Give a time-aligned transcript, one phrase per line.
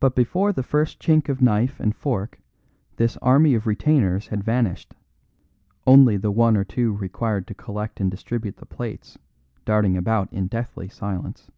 [0.00, 2.40] But before the first chink of knife and fork
[2.96, 4.92] this army of retainers had vanished,
[5.86, 9.18] only the one or two required to collect and distribute the plates
[9.64, 11.48] darting about in deathly silence.